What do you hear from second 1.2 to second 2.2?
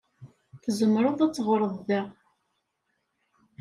ad teɣṛeḍ da.